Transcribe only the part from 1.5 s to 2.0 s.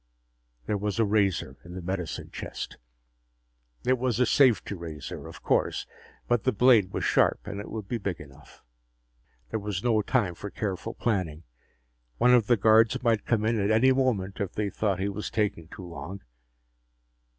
in the